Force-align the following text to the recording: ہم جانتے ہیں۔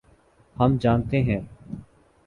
ہم 0.55 0.77
جانتے 0.81 1.21
ہیں۔ 1.23 1.39